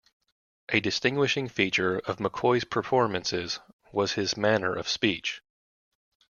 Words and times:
A 0.69 0.79
distinguishing 0.79 1.47
feature 1.47 1.99
of 1.99 2.17
McCoy's 2.17 2.63
performances 2.63 3.59
was 3.91 4.13
his 4.13 4.35
manner 4.35 4.73
of 4.73 4.89
speech. 4.89 5.43